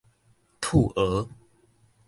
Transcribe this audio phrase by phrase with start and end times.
[0.59, 1.29] 黜蚵